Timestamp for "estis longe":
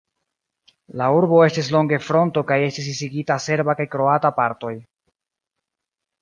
1.47-1.99